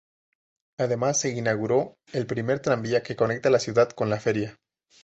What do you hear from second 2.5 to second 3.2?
tranvía que